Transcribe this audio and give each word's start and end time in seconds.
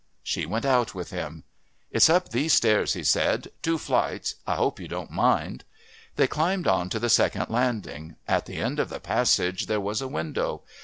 She 0.23 0.47
went 0.47 0.65
out 0.65 0.95
with 0.95 1.11
him. 1.11 1.43
"It's 1.91 2.09
up 2.09 2.29
these 2.29 2.53
stairs," 2.55 2.93
he 2.93 3.03
said. 3.03 3.49
"Two 3.61 3.77
flights. 3.77 4.33
I 4.47 4.55
hope 4.55 4.79
you 4.79 4.87
don't 4.87 5.11
mind." 5.11 5.63
They 6.15 6.25
climbed 6.25 6.65
on 6.65 6.89
to 6.89 6.97
the 6.99 7.07
second 7.07 7.49
landing. 7.51 8.15
At 8.27 8.47
the 8.47 8.57
end 8.57 8.79
of 8.79 8.89
the 8.89 8.99
passage 8.99 9.67
there 9.67 9.79
was 9.79 10.01
a 10.01 10.07
window. 10.07 10.63